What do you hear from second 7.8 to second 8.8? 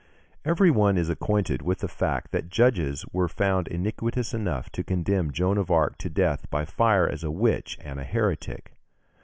a heretic.